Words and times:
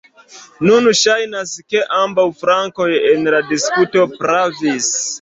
Nun 0.67 0.89
ŝajnas 0.99 1.53
ke 1.75 1.85
ambaŭ 1.99 2.27
flankoj 2.41 2.91
en 3.13 3.33
la 3.37 3.45
diskuto 3.55 4.11
pravis. 4.19 4.95